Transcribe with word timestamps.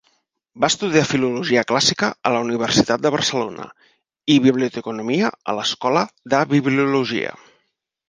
Va 0.63 0.69
estudiar 0.73 1.03
Filologia 1.09 1.63
Clàssica 1.71 2.09
a 2.29 2.31
la 2.37 2.39
Universitat 2.47 3.05
de 3.05 3.13
Barcelona 3.17 3.69
i 4.37 4.41
Biblioteconomia 4.49 5.33
a 5.55 5.59
l'Escola 5.61 6.09
de 6.35 6.45
Bibliologia. 6.59 7.41